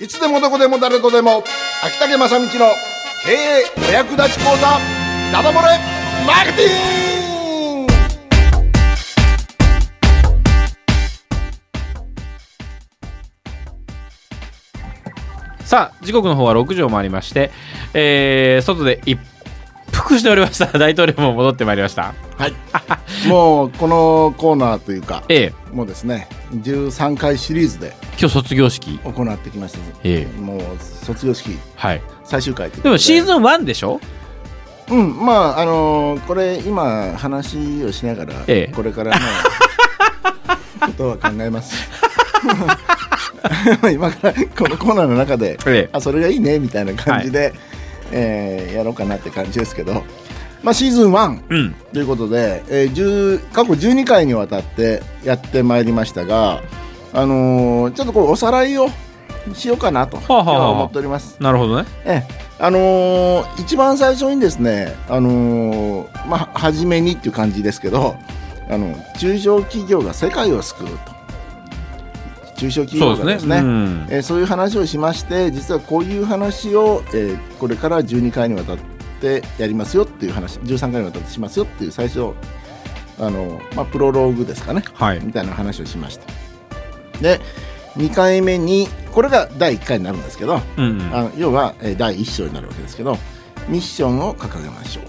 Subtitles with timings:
[0.00, 1.44] いつでもどこでも誰とでも。
[1.84, 2.50] 秋竹正道の
[3.22, 4.78] 経営お役立ち講座
[5.30, 5.78] ダダ漏れ
[6.26, 7.92] マーケティング。
[15.66, 17.50] さあ時刻の方は6時を回りまして、
[17.92, 19.20] えー、外で一
[19.92, 20.64] 服しておりました。
[20.78, 22.14] 大統領も戻ってまいりました。
[22.38, 22.54] はい。
[23.28, 25.74] もうこのコーナーというかええ。
[25.74, 28.98] もうですね13回シリーズで今日卒業式。
[29.04, 29.78] 行ってきました。
[30.04, 30.40] ええ。
[30.40, 31.56] もう卒業式。
[31.76, 32.02] はい。
[32.24, 32.88] 最終回で。
[32.88, 34.00] もシーズン1でしょ？
[34.90, 38.72] うんまああのーこれ今話をしながら、ええ。
[38.74, 39.16] これからの
[40.86, 41.74] ことは考えます。
[43.92, 45.90] 今からこのコーナーの中で、ええ。
[45.92, 47.52] あそれがいいねみたいな感じで、
[48.10, 50.02] えーやろうかなって感じですけど、
[50.62, 51.74] まあ、シーズン1うん。
[51.92, 56.62] ということで、えー10過去12回にわたってやってまいりましたが、
[57.12, 58.88] あのーちょっとこうおさらいを
[59.54, 60.70] しようかなとあはあはあ。
[60.72, 61.36] 思っております。
[61.40, 61.88] なるほどね。
[62.04, 62.50] ええ。
[62.58, 68.16] あのー一番最初にですね、あのーまあ、初めにっていう感じですけど
[68.68, 70.94] あの中小企業が世界を救うと。
[72.56, 73.62] 中小企業がですすね。
[73.62, 78.82] ねえーそういう話をしまして実はこういう話を、えーこれから12回にわたって
[79.58, 82.32] やりますよっていう話13回にわたってしますよっていう最初
[83.18, 85.20] あの、まあ、プロローグですかねはい。
[85.22, 86.26] みたいな話をしました。
[87.20, 87.40] で
[87.96, 91.14] 2回目にこれが第1回になるんですけど、うんうん。
[91.14, 93.18] あの要は、えー第1章になるわけですけど
[93.68, 95.02] ミッションを掲げましょ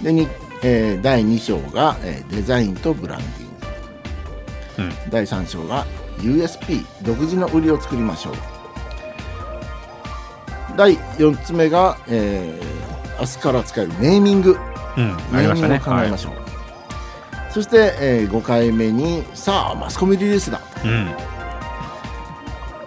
[0.00, 0.04] う。
[0.04, 0.28] でに、
[0.62, 5.10] えー第2章が、えーデザインとブランディング、うん。
[5.10, 5.84] 第3章が
[6.18, 8.34] USP 独自の売りを作りましょう
[10.80, 12.80] 第4つ目が、えー
[13.20, 14.56] 明日から使えるネーミング。
[14.96, 20.56] うんネーミングを考えましょう、そして、え5回目にさあマスコミリリースだ。
[20.58, 21.10] はいうん。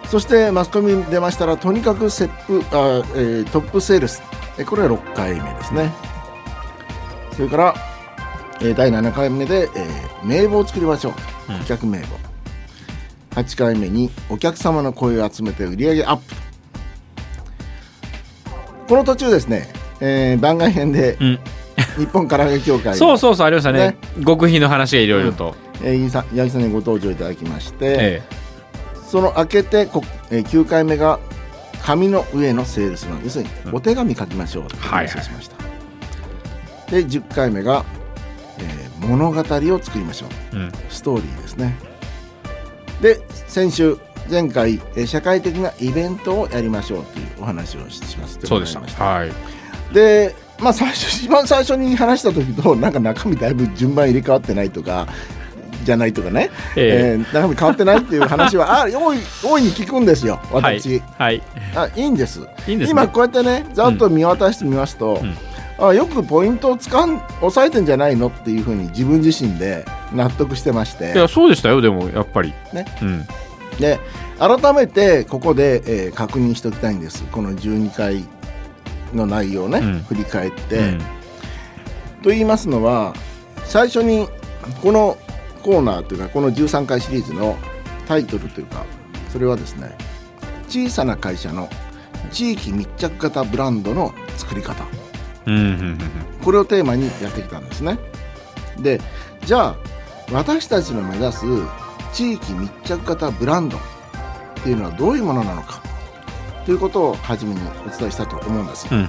[0.08, 4.20] そしてマスコミに出ましたらとにかくセップあ、えートップセールス。
[4.58, 5.92] えこれが6回目ですね。
[7.36, 7.74] それから、
[8.60, 11.12] えー第7回目で、えー名簿を作りましょう。
[11.52, 11.58] うん。
[11.60, 12.06] 顧客名簿、
[13.36, 16.34] 8回目にお客様の声を集めて売上アップ
[18.88, 19.68] この途中ですね、
[20.00, 21.38] えー番外編でうん。
[21.96, 23.78] 日本唐揚げ協会のそうそうそうありましたね。
[23.78, 24.24] ね。
[24.24, 28.22] 極秘の話がいろいろと、えー、八木さんにご登場いただきまして、え
[29.06, 31.18] その明けてこ、えー9回目が
[31.82, 35.56] 紙の上のセールスマン要するにお手紙書きましょうという話をしました、
[36.90, 37.84] で10回目が、
[38.58, 40.28] えー物語を作りましょう。
[40.54, 40.72] えうん。
[40.88, 41.76] ストーリーですね。
[43.02, 43.98] で先週
[44.30, 49.04] 前回、えー社会的なイベントをやりましょうというお話をしますそうでした。
[49.04, 49.32] はい。
[49.94, 55.06] でまあ最初一番最初に話した時となんか中身だいぶ順番入れ替わってないとか
[55.84, 61.42] じゃないとかね、ええー中身変わってないっていう話は あ多い大いに聞くんですよ私、はい。
[61.74, 62.40] あいいんです。
[62.66, 62.90] いいんですね。
[62.92, 65.36] 今こうやってねざっと見渡してみますと、ん。
[65.78, 71.12] あよくポイントをつかん押さえてんじゃないのっていうふうに自分自身で納得してまして。
[71.12, 72.54] いやそうでしたよでもやっぱり。
[72.72, 72.86] ね。
[73.02, 73.26] うん
[73.78, 73.98] で
[74.38, 77.24] 改めてここで、えー確認しておきたいんです。
[77.32, 78.24] この12回
[79.12, 79.98] の内容をね、うん。
[80.04, 80.98] 振り返って、うん。
[82.22, 83.14] と言いますのは
[83.64, 84.28] 最初に
[84.82, 85.16] この
[85.62, 87.56] コーナーというかこの13回シリーズの
[88.06, 88.84] タイトルというか
[89.30, 89.96] それはですね
[90.68, 91.68] 小さな会社の
[92.30, 94.84] 地域密着型ブランドの作り方。
[95.46, 95.98] うんうんうん。
[96.42, 97.98] これをテーマにやってきたんですね。
[98.78, 99.00] で
[99.44, 99.76] じゃあ
[100.32, 101.44] 私たちの目指す
[102.14, 103.80] 地域密着型ブランドっ
[104.62, 105.82] ていうのはどういうものなのか
[106.64, 109.04] ということを初めにお伝えしたと思うんですうんうん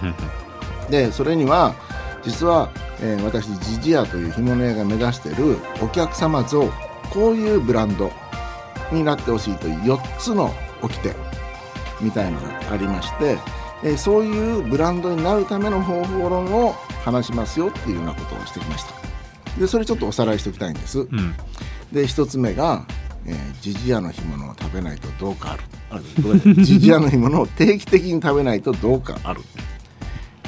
[0.83, 0.91] うん。
[0.91, 1.73] でそれには
[2.23, 2.69] 実は、
[3.01, 6.63] えー私ジジアという干物屋が目指しているお客様像
[7.11, 8.11] こういうブランド
[8.91, 10.51] になってほしいという4つの
[10.81, 11.15] 掟
[12.01, 13.37] みたいのがありまして、
[13.83, 16.73] えーそういうブランドになるための方法論を
[17.03, 18.93] 話しますよっていうようなことをしてきました。
[19.59, 20.99] でそれちょっとおさらいしておきたいんです。
[21.01, 21.35] うん。
[21.91, 22.85] で1つ目が、
[23.27, 25.63] えージジアの干物を食べないとどうかある。
[25.89, 26.65] あごめんなさい。
[26.65, 29.41] ジジアの干物を定期的に食べないとどうかある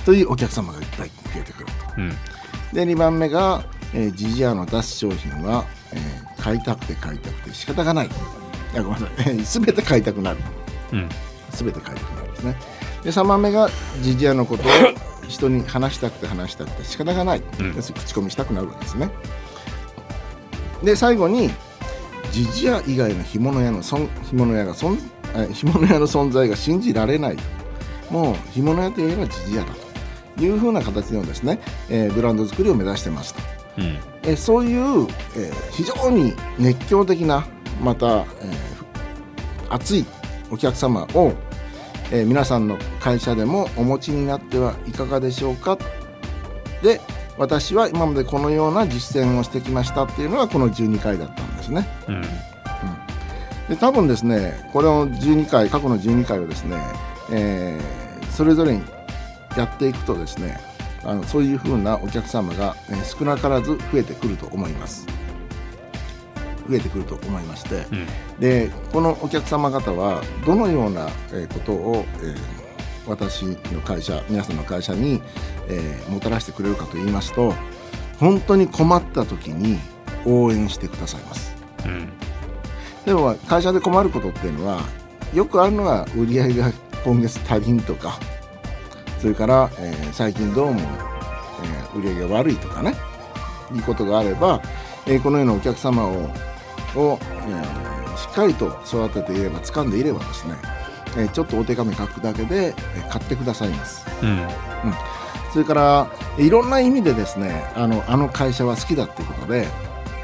[0.05, 1.71] というお客様がいっぱい増えてくると。
[1.97, 2.09] うん。
[2.73, 3.63] で2番目が、
[3.93, 8.07] えージジアの出す商品は、えー買いたくて買いたくて仕方がない。
[8.07, 8.09] い
[8.73, 9.37] やごめんなさい。
[9.37, 10.37] 全て買いたくなる。
[10.93, 11.09] うん。
[11.51, 12.55] 全て買いたくなるんですね。
[13.03, 13.69] で3番目が
[14.01, 14.65] ジジアのことを
[15.27, 17.73] 人に話したくて話したくて仕方がない、うん。
[17.73, 19.09] 口コミしたくなるわけですね。
[20.83, 21.49] で最後に
[22.37, 24.99] ジジア以外の干物屋のそん干物屋がそん
[25.35, 27.37] え干物屋の存在が信じられない。
[28.11, 29.69] もう干物屋といえばジジアだ
[30.37, 33.41] というふうな形のですね、えーブランド作りを目指してますと。
[33.79, 33.97] うん。
[34.21, 37.47] えーそういう、えー非常に熱狂的な
[37.81, 38.25] また、えー
[39.69, 40.05] 熱い
[40.51, 41.33] お客様を、
[42.11, 45.75] えー皆さんの会社でもお持ちになってはいかがでしょうか。
[46.83, 47.01] で
[47.37, 51.87] 私は今までこのような実践をしてきましたっていうのがこの12回だったんですね。
[52.07, 52.21] うん。
[53.69, 56.77] で多分ですねこれを12回過去の12回をですね、
[57.31, 58.83] えーそれぞれに
[59.57, 60.59] やっていくとですね
[61.03, 65.05] あのそういうふうなお客様が、えー少なからず増えてくると思います。
[66.69, 67.85] 増えてくると思いまして。
[67.91, 68.07] うん。
[68.39, 72.56] でこのお客様方はどのようなえーことを、えー
[73.07, 75.21] 私の会社皆さんの会社に、
[75.69, 77.53] えーもたらしてくれるかと言いますと
[78.19, 79.77] 本当に困った時に
[80.25, 81.55] 応援してくださいます。
[81.85, 82.09] うん。
[83.05, 84.81] でも会社で困ることっていうのは
[85.33, 86.71] よくあるのは売り上げが
[87.05, 88.19] 今月足りんとか
[89.19, 92.95] それから、えー最近どうも、えー売り上げが悪いとかね
[93.73, 94.61] いうことがあれば、
[95.05, 96.11] えーこのようなお客様を
[96.95, 97.87] を、えー
[98.17, 100.55] しっかりと育てていれば掴んでいればですね、
[101.15, 104.05] えーちょっとお手紙書くだけで、えー買ってくださいます。
[104.21, 104.47] うん。
[105.53, 109.67] それからいろんな意味でですねあのあの会社は好きだっていうことで、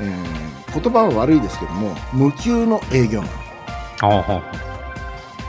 [0.02, 3.32] えー言葉は悪いですけども無給の営業マン。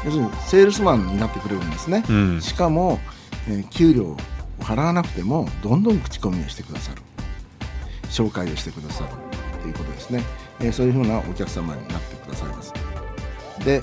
[0.05, 2.41] 要するにセールスマンになってくれるんですね、うん。
[2.43, 3.01] しかも、
[3.49, 4.17] えー給料を
[4.61, 7.03] 払わなくてもどんどん口コミをしてくださる。
[8.11, 9.09] 紹介をしてくださる
[9.63, 10.23] ということですね、
[10.61, 12.73] えーそういうふうなお客様になってくださいます。
[13.65, 13.83] で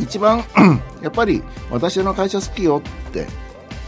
[0.00, 0.44] 一番
[1.02, 3.26] やっぱり私の会社好きよって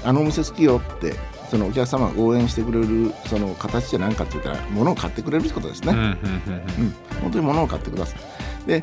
[0.05, 1.15] あのお店好きよって
[1.51, 8.67] そのお客様が応援してくれるその形じゃ何かって言ったら物を買ってくれるってことですね、うんうんうんうん、本当に物を買ってください。
[8.67, 8.83] で、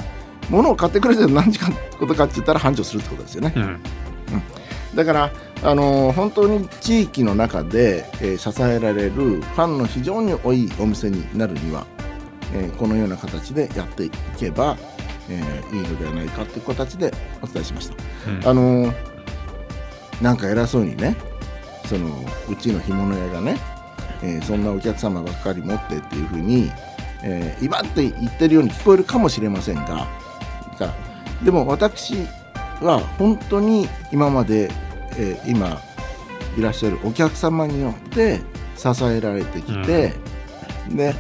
[0.49, 3.53] 物を買ってくれて何時間ことかって言ったら繁盛するってことですよね。
[3.55, 3.79] うん。
[4.95, 5.31] だから、
[5.63, 11.85] あのー本当に地域の中で、えー支えられるファンの非常に多いお店になるには、
[12.53, 14.77] えーこのような形でやっていけば、
[15.29, 17.95] えーいいのではないかという形でお伝えしました。
[18.29, 18.93] うんあのー
[20.21, 21.15] なんか偉そうにね
[21.85, 22.09] その
[22.49, 23.57] うちの干物屋がね、
[24.21, 26.69] えーそんなお客様ばっかり持ってっていうふうに、
[27.23, 30.07] えー、威張って言ってるように聞こえるかもしれませんが
[30.77, 30.93] が
[31.43, 32.15] でも私
[32.81, 34.69] は本当に今まで、
[35.17, 35.81] えー今
[36.57, 38.41] いらっしゃるお客様によって
[38.75, 40.13] 支えられてきて、
[40.89, 41.13] で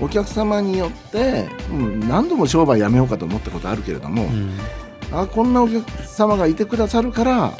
[0.00, 4.58] お客様によって、うん、何度も商売やめようかと思ったことあるけれども、うん。
[5.12, 7.52] あこんなお客様がいてくださるから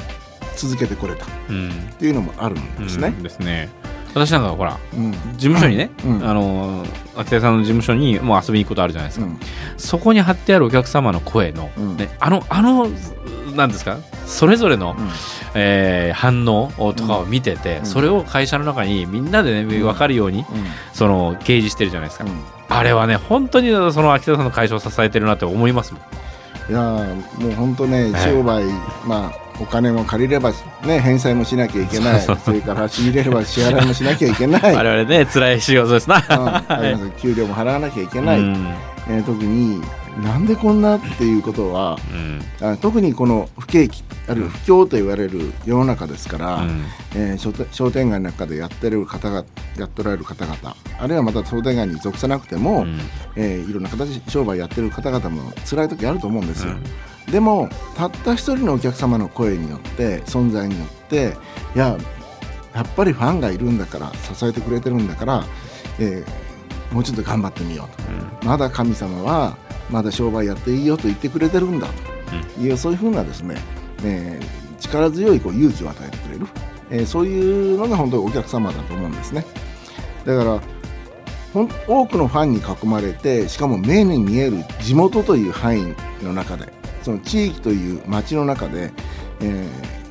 [0.56, 1.25] 続けてこれた。
[1.25, 1.70] っうん。
[1.99, 3.08] ていうのもあるんですね。
[3.08, 3.23] うん。
[3.23, 3.69] ですね。
[4.14, 5.12] 私なんかほらうん。
[5.12, 6.29] 事務所にね、うん。
[6.29, 6.84] あの
[7.17, 9.38] 秋田さんの事務所にもう遊びに行くことあるじゃないですか、うん。
[9.76, 11.96] そこに貼ってあるお客様の声の、うん。
[11.96, 12.88] ね、あのあの
[13.56, 13.99] なんですか？
[14.26, 14.96] それぞれの、
[15.54, 17.87] えー反応とかを見てて、うん。
[17.87, 20.44] それを会社の中にみんなでね分かるように、
[20.93, 22.31] その掲示してるじゃないですか、うん。
[22.69, 26.02] あれはね本当にその秋田さんの会社を支えてるなって思いますもん。
[26.70, 28.64] いやーもう本当ねはい商売、
[29.06, 30.50] まあお金も借りれば
[30.84, 32.20] ね返済もしなきゃいけない。
[32.20, 36.22] それから仕入れれば支払いもしなきゃいけない、 我々ね辛い仕事ですな、
[37.20, 38.75] 給料も払わなきゃいけない、うん。
[39.08, 39.82] えー時に
[40.20, 42.43] なんでこんなっていうことはうん。
[42.61, 46.85] あ特にこの不景気あるいは不況と言われる世の中ですから、うん。
[47.17, 49.44] えー商店街の中でやってる方が
[49.79, 52.99] やっておられる方々あるいはまた商店街に属さなくても、うん。
[53.37, 56.75] えーいろんな形で商売やってる方々も辛い時あると思うんですよ、
[57.31, 61.37] でもたった一人のお客様の声によって存在によって
[61.75, 61.97] いや
[62.75, 65.45] やっぱりファンがいるんだから支えてくれてるんだから、
[65.99, 66.51] えー
[66.92, 68.46] もうちょっと頑張ってみようと。
[68.46, 69.56] まだ神様は
[69.90, 72.62] まだ商売やっていいよと言ってくれてるんだと。
[72.62, 73.56] いう、そういうふうなですね、
[74.04, 76.46] えー力強いこう勇気を与えてくれる、
[76.90, 79.44] えーそういうのが本当にお客様だと思うんですね。
[80.25, 80.61] だから
[81.52, 85.94] ほん多くのファンに囲まれてしかも目に見える地元という範囲
[86.25, 86.72] の中で
[87.02, 88.90] その地域という町の中で、
[89.40, 90.01] えー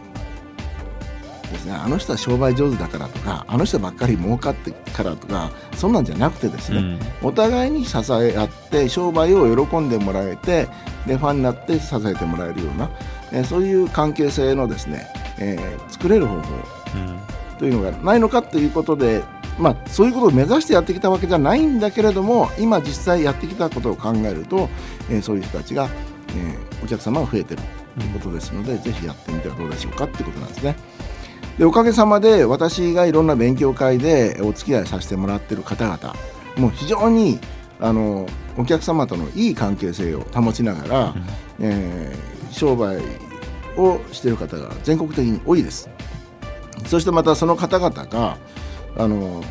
[1.51, 7.00] ですね、あの人は商売上手だからとかあの人ばっかり儲かってからとかそんなんじゃなくてですね、うん。
[7.29, 10.67] お互いに支え合って商売を喜んでもらえて
[11.05, 12.89] でファンになって支えてもらえるような、
[13.31, 15.08] えーそういう関係性のですね、
[15.39, 16.43] えー作れる方法
[17.60, 19.24] というのがないのかということで、
[19.60, 24.70] まあ、そういうことを目指してやってきたわけじゃないんだけれども今実際やってきたことを考えると、
[25.10, 25.88] えーそういう人たちが、
[26.29, 27.62] えーお客様が増えてる
[28.00, 30.75] ということですので、ぜひやってみてはどうでしょうかということなんですね。
[31.62, 36.15] でおかげさまで私がいろんな勉強会でお付き合いさせてもらってる方々
[36.58, 37.39] もう非常に
[37.80, 38.27] あの
[38.58, 41.15] お客様とのいい関係性を保ちながら、
[41.60, 42.98] えー商売
[43.77, 45.89] をしている方が全国的に多いです。
[46.86, 48.38] そしてまたその方々が
[48.98, 49.41] あの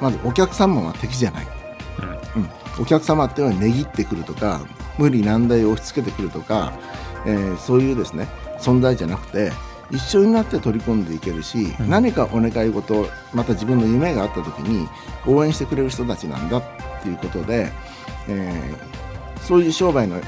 [0.00, 1.46] まずお客様は敵じゃない、
[2.36, 2.48] うん。
[2.80, 4.62] お客様っていうのは値切ってくるとか
[4.96, 6.72] 無理難題を押し付けてくるとか、
[7.26, 9.52] えーそういうですね存在じゃなくて
[9.92, 11.90] 一緒になって取り組んでいけるし、うん。
[11.90, 14.88] 何かお願い事また自分の夢があった時に
[15.26, 16.62] 応援してくれる人たちなんだっ
[17.02, 17.70] ていうことで、
[18.28, 19.02] えー
[19.42, 20.20] そういう商売の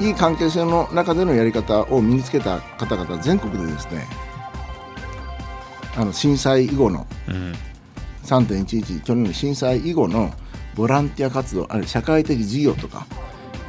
[0.00, 4.06] いい関係性の中でのやり方を身につけた方々全国でですね
[5.96, 7.54] あの震災以後のうん。
[8.24, 10.30] 3.11去年の震災以後の
[10.76, 13.06] ボランティア活動あるいは社会的事業とか、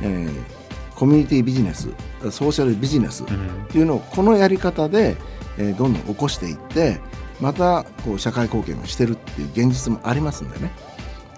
[0.01, 0.60] えー
[1.01, 1.89] コミュニティビジネス
[2.29, 3.65] ソーシャルビジネスっうん。
[3.69, 5.17] ていうのをこのやり方で、
[5.57, 6.99] えーどんどん起こしていって
[7.39, 10.71] またこう社会貢献をしてるっていう現実もありますんでね。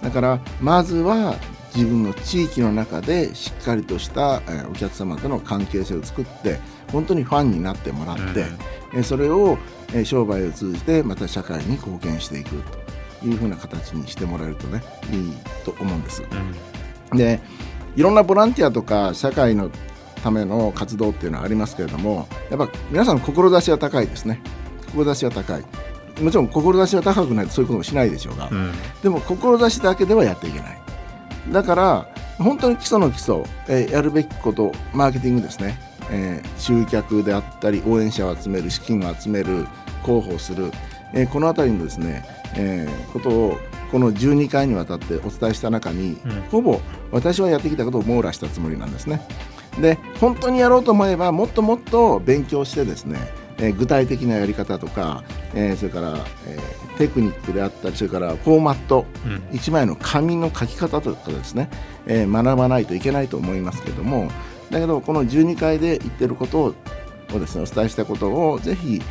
[0.01, 1.38] だからまずは
[1.74, 6.60] 自分の地域の中でしっかりとした、えーお客様との関係性を作って
[6.91, 8.58] 本当にファンになってもらって、うん。
[8.96, 9.58] えーそれを、
[9.93, 12.50] えー商売を通じてまた社会に貢献していく
[13.22, 16.22] というふうな形にしてもらえるとねいいと思うんです。
[17.12, 17.17] うん。
[17.17, 17.39] で
[17.95, 19.69] いろんなボランティアとか社会の
[20.23, 24.41] ための活動っていうのはありますけれどもやっぱ皆さん志は高いですね。
[24.91, 25.63] 志は高い。
[26.21, 28.71] もちろん志は高くないとそういうこともしないでしょうが、うん。
[29.01, 30.77] でも志だけではやっていけない。
[31.51, 32.07] だから
[32.38, 39.67] 本当に基礎の基礎、えーやるべきことマーケティングですね、えー集客であったり応援者を集める資金を集める
[40.03, 40.71] 広報する、
[41.13, 43.57] えーこの辺りのですね、えーことを
[43.93, 46.31] この12回にわたってお伝えした中に、うん。
[46.50, 46.81] ほぼ
[47.12, 49.21] 私はやってきたことを網羅したつもりなんですね。
[49.79, 53.19] で本当にやろうと思えばもっともっと勉強してですね、
[53.59, 55.23] えー具体的なやり方とか、
[55.53, 59.33] えーそれから、えーテクニックであったりそれからフォーマットうん。
[59.55, 61.69] 1枚の紙の書き方とかですね、
[62.07, 64.29] えー学ばないといけないと思いますけども
[64.71, 66.73] だけどこの12回で言ってることを
[67.33, 69.01] をですねお伝えしたことをぜひ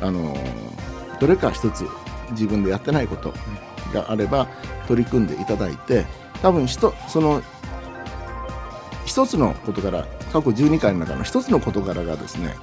[0.00, 1.86] あのーどれか一つ
[2.32, 3.32] 自分でやってないこと
[3.92, 4.48] があれば
[4.88, 6.06] 取り組んでいただいて
[6.42, 7.42] 多分ひとその
[9.04, 12.54] 一つの事柄過去12回の中の一つの事柄がですね、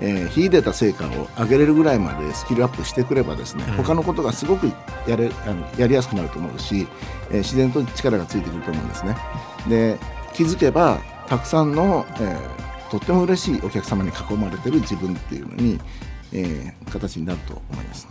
[0.00, 4.70] えー秀でた成果を上げれるぐらいまでスキルアップしてくればですね、うん他のことがすごく
[5.06, 6.86] やれあのやりやすくなると思うし、
[7.30, 9.16] えー自然と力がついてくると思うんですね。
[9.68, 9.98] で
[10.34, 15.78] 気づけばたくさんの、えーとっても嬉しいお客様に囲まれてる自分っていうのに、
[16.32, 18.08] えー形になると思います。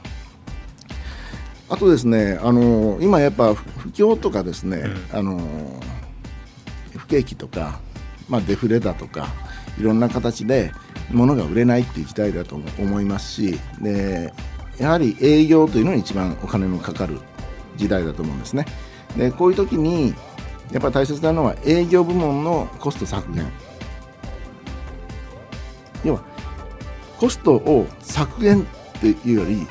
[1.70, 5.40] あとですね、あの今やっぱ不況とかですね、あの
[6.96, 7.80] 不景気とか、
[8.30, 9.28] まあ、デフレだとか
[9.78, 10.72] いろんな形で
[11.12, 14.34] 物が売れないっていう時代だと思いますしで
[14.78, 17.20] やはり営業というのに一番お金のかかる
[17.76, 18.66] 時代だと思うんですね。
[19.16, 20.14] でこういう時に
[20.72, 23.52] やっぱ大切なのは営業部門のコスト削減
[26.04, 26.22] 要は
[27.18, 28.66] コストを削減っ
[29.00, 29.68] ていうより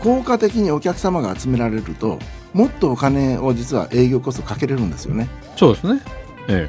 [0.00, 2.18] 効果的にお客様が集められると
[2.52, 5.28] もっとお金を実は営業コストかけれるんですよね。
[5.56, 6.00] そうですね。
[6.48, 6.68] え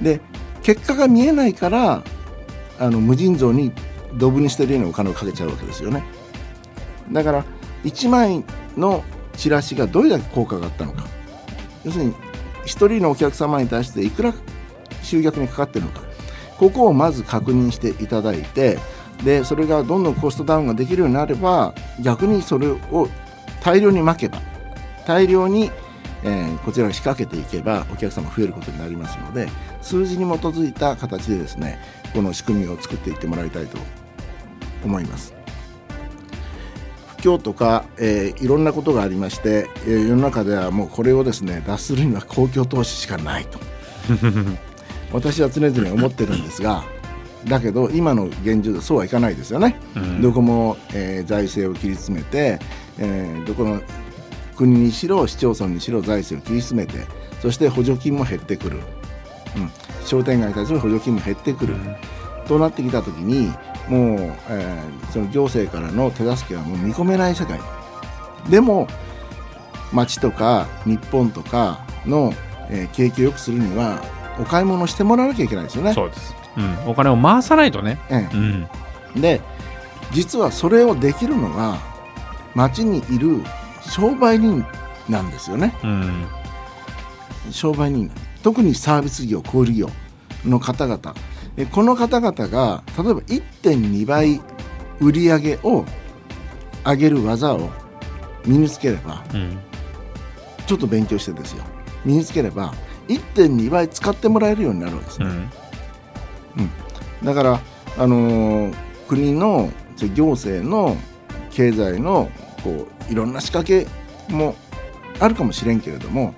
[0.00, 0.20] で
[0.62, 2.02] 結果が見えないから
[2.78, 3.72] あの無尽蔵に
[4.14, 6.04] ドブにしてるようにお金をかけちゃうわけですよね。
[7.12, 7.44] だから
[7.84, 8.44] 1枚
[8.76, 9.04] の
[9.36, 11.04] チラシがどれだけ効果があったのか。
[11.84, 12.16] 要するに1
[12.64, 14.32] 人のお客様に対していくら
[15.02, 16.00] 集客にかかってるのか。
[16.58, 18.78] ここをまず確認していただいて
[19.24, 23.08] でそれがどんどんコストダウンができるようになれば逆にそれを
[23.62, 24.38] 大量にまけば
[25.06, 25.70] 大量に、
[26.22, 29.48] えーこちらが仕掛けていけばお客様増えることになりますので
[29.82, 31.78] 数字に基づいた形でですね
[32.14, 33.76] この仕組みを作っていってもらいたいと
[34.82, 35.34] 思います。
[37.18, 43.58] 不況とか、えーいろんなことがありまして、えー世の中ではもうこれをですね脱するには公共投資しかないと
[45.12, 46.84] 私は常々思ってるんですが
[47.46, 49.76] だけど今の現状でそうはいかないですよね。
[49.96, 50.22] うん。
[50.22, 52.58] どこも、えー財政を切り詰めて、
[52.98, 53.80] えーどこの
[54.56, 57.06] 国にしろ市町村にしろ財政を切り詰めて
[57.42, 58.78] そして補助金も減ってくる、
[59.56, 59.70] うん、
[60.06, 61.74] 商店街に対する補助金も減ってくる、
[62.46, 63.48] となってきた時に
[63.88, 67.60] もう、えーその行政からの手助けはもう見込めない世界
[68.48, 68.86] でも
[69.92, 72.32] 町とか日本とかの、
[72.70, 74.02] えー景気を良くするには
[74.40, 75.92] お買い物してもらわなきゃいけないですよね。
[75.94, 78.36] そうです、うん、お金を回さないとね、ええ。
[78.36, 79.40] うん、で
[80.14, 81.78] 実はそれをできるのが
[82.54, 83.42] 町にいる
[83.82, 84.64] 商売人
[85.08, 85.74] なんですよね。
[85.82, 86.26] うん。
[87.50, 88.10] 商売人
[88.42, 89.90] 特にサービス業小売業
[90.46, 91.14] の方々。
[91.56, 94.40] えこの方々が例えば1.2倍
[95.00, 95.84] 売り上げを
[96.84, 97.70] 上げる技を
[98.46, 99.58] 身につければうん
[100.66, 101.64] ちょっと勉強してですよ。
[102.04, 102.72] 身につければ
[103.08, 105.26] 1.2倍使ってもらえるようになるわけですね、
[106.56, 106.70] うん。
[107.26, 107.60] だから、
[107.98, 108.74] あのー
[109.08, 110.96] 国のそれ行政の
[111.50, 112.30] 経済の
[112.62, 113.86] こういろんな仕掛け
[114.32, 114.54] も
[115.20, 116.34] あるかもしれんけれども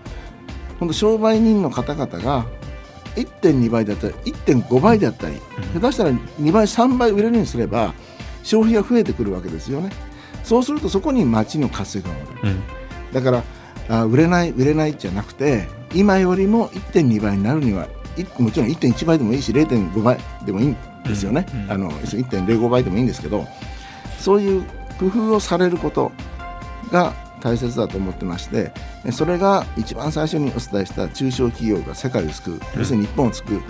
[0.79, 2.47] 本当商売人の方々が
[3.17, 5.41] 1.2倍だったり1.5倍であったり、
[5.73, 7.95] 下手したら2倍3倍売れるようにすれば
[8.43, 9.91] 消費が増えてくるわけですよね。
[10.45, 12.57] そうするとそこに街の活性化が生まれる、
[13.13, 13.45] だから
[14.01, 21.73] あ売れない売れないじゃなくて今よりも1.2倍になるにはいもちろん1.1倍でもいいし0.5倍でもいいんですよね、うんうん。
[21.73, 23.47] あの1.05倍でもいいんですけど
[24.19, 24.63] そういう
[24.99, 26.13] 工夫をされること
[26.91, 28.73] が大切だと思ってまして
[29.13, 33.63] それが一番最初にお伝えした中小企業が世界を救う、要するに日本を救う、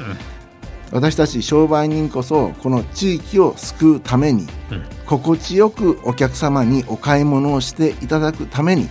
[0.92, 4.84] 私たち商売人こそこの地域を救うために、うん。
[5.04, 8.88] 心地よくお客様にお買い物をしていただくために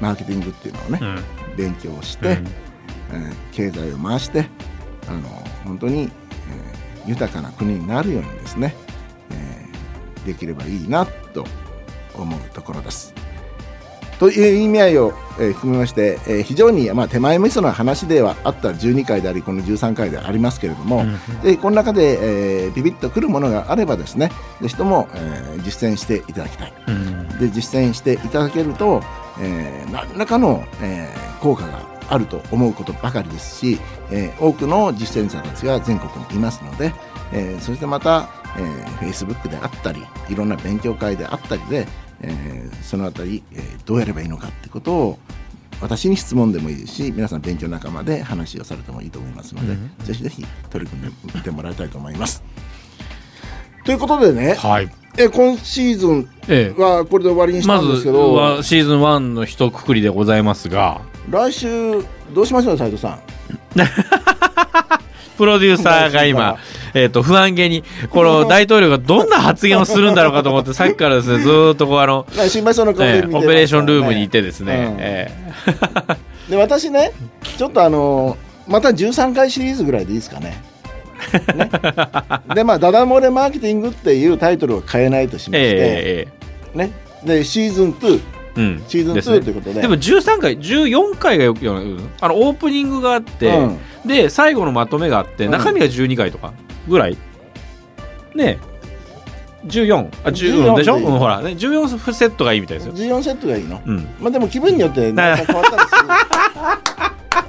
[0.00, 1.56] マーケティングっていうのをね、うん。
[1.56, 2.34] 勉強をして、うん。
[2.36, 4.46] えー経済を回して
[5.08, 5.28] あの
[5.64, 8.74] 本当に、えー豊かな国になるようにですね、
[9.30, 11.46] えーできればいいなと
[12.14, 13.14] 思うところです。
[14.18, 21.04] という意味合いを、えー含めまして、えー非常に、まあ、手前味噌な話ではあった12回でありこの13回でありますけれども、
[21.42, 26.72] でこの中で、えービビッとくるものがあればですねぜひとも、えー実践していただきたい。
[26.88, 29.02] うんで実践していただけると、
[29.40, 33.78] えー何らかの、えー効果があると思うことばかりですし、
[34.10, 36.92] えー多くの実践者たちが全国にいますので、
[37.32, 41.86] えーそしてまた、えー、Facebook であったりいろんな勉強会であったりで、
[42.22, 45.18] えーそのあたり、えーどうやればいいのかってことを
[45.80, 49.90] 私に質問でもいいですし皆さん勉強仲間で話をされてもいいと思いますので、うん。
[50.04, 52.42] ぜひぜひ取り組んでみてもらいたいと思います。
[53.84, 54.90] ということでね、はい。
[55.16, 56.80] え今シーズンええ。
[56.80, 61.00] はこれで終わりにしまたんですずけど、はシーズン1の一括りでございますが
[61.30, 63.20] 来週どうしましょう斉藤さん？
[65.38, 66.56] プロデューサーが今、
[66.94, 74.96] えっと不安げにこの大統領がどんな発言をするんだろうかと思って さっきからですねずーっとこうあの、ね心配そうな顔で見てますええオペレーションルームにいてですね、うん。
[74.98, 75.30] え
[76.50, 77.12] で私ね
[77.56, 80.60] ちょっとあのまた13回シリーズぐらいでいいですかね。
[81.54, 81.70] ね。
[82.54, 86.28] でまあ「ダダ漏れマーケティング」っていうタイトルを変えないとしえまして、え
[86.74, 86.90] えね。
[87.24, 89.38] でシーズン2えうんシーズンですね。
[89.38, 89.82] 2ということで。
[89.82, 93.78] でも13回14回がよくうんあのオープニングがあって、うん。
[94.04, 95.52] で最後のまとめがあってうん。
[95.52, 96.52] 中身が12回とか
[96.88, 97.16] ぐらい。
[98.34, 98.58] ね。
[99.66, 101.40] 14あ10 14でしょ、ほら。
[101.42, 103.82] ね14セットがいいみたいですよ、14セットがいいの？
[103.84, 105.82] うん、まあでも気分によってなんか変わったり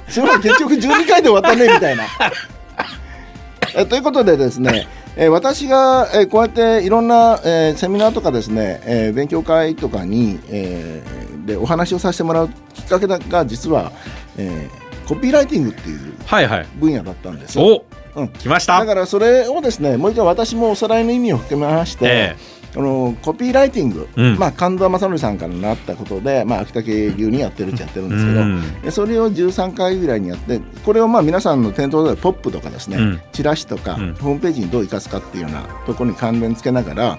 [0.08, 0.20] する。
[0.20, 2.04] すごい結局12回で終わったねみたいな。
[3.76, 4.88] えということでですね、
[5.22, 13.92] えー私が、えーこうやっていろんな、えーセミナーとかですね、えー勉強会とかに、えーでお話をさせてもらうきっかけが実は、
[14.38, 17.58] えーコピーライティングっていうはいはい分野だったんです。
[17.58, 18.28] お、うん。
[18.28, 18.78] 来ました。
[18.78, 22.36] だからそれをですねもう一回私もおさらいの意味を含めまして、え
[22.76, 24.38] あのコピーライティング、うん。
[24.38, 28.82] まあ、神田正則さんからなったことで、まあ、秋田系流にやってるっちゃやってるんえですけど、うん。
[28.82, 33.20] でそれを13回ぐらいにやってこれをまあ皆さんの店頭でポップとかですね、うん。
[33.32, 34.14] チラシとか、うん。
[34.14, 37.18] ホームページにどう生かすかっていうようなところに関連つけながら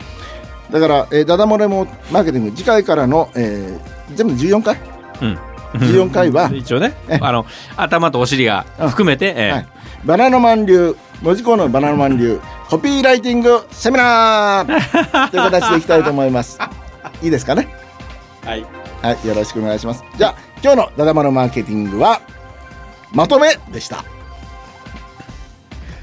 [0.71, 4.77] だから、えーダダ漏れもマーケティング次回からの、えー全部で14回、
[5.21, 5.39] うん。
[5.73, 6.51] 14回は？
[6.53, 7.45] 一応ねえあの
[7.77, 9.51] 頭とお尻が含めて、ええ。
[9.51, 9.67] はい、
[10.03, 15.27] バナナマン流文字工のバナナマン流コピーライティングセミナー。
[15.29, 16.57] という形でいきたいと思います。
[17.21, 17.67] いいですかね？
[18.45, 18.65] はい。
[19.01, 20.05] はい、よろしくお願いします。
[20.17, 22.21] じゃあ、今日のダダマのマーケティングは、
[23.11, 24.05] まとめでした。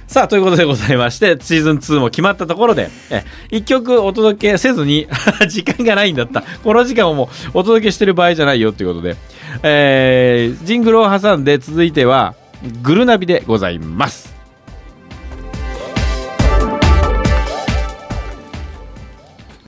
[0.07, 5.07] さあということでございましてシーズン2も決まったところでえ一曲お届けせずに
[5.49, 6.43] 時間がないんだった。
[6.65, 9.17] この時間をもうお届けしてる場合じゃないよということで、
[9.63, 12.35] えージングルを挟んで続いては
[12.83, 14.38] グルナビでございます